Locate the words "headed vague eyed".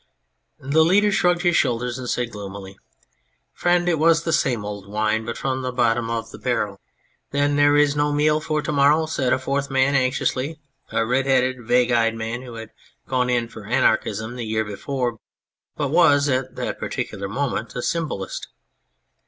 11.27-12.15